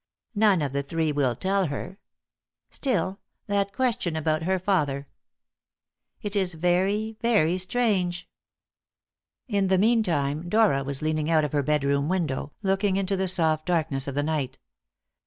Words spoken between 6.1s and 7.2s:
It is very,